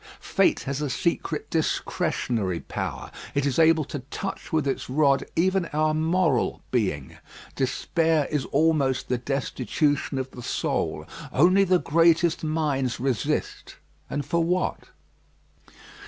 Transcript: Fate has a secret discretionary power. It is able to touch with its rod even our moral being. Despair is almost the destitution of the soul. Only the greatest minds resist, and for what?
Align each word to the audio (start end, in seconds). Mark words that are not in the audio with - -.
Fate 0.19 0.61
has 0.61 0.81
a 0.81 0.89
secret 0.89 1.47
discretionary 1.51 2.59
power. 2.61 3.11
It 3.35 3.45
is 3.45 3.59
able 3.59 3.83
to 3.85 3.99
touch 4.09 4.51
with 4.51 4.67
its 4.67 4.89
rod 4.89 5.23
even 5.35 5.65
our 5.67 5.93
moral 5.93 6.63
being. 6.71 7.17
Despair 7.55 8.25
is 8.31 8.45
almost 8.45 9.09
the 9.09 9.19
destitution 9.19 10.17
of 10.17 10.31
the 10.31 10.41
soul. 10.41 11.05
Only 11.31 11.63
the 11.65 11.77
greatest 11.77 12.43
minds 12.43 12.99
resist, 12.99 13.75
and 14.09 14.25
for 14.25 14.43
what? 14.43 14.85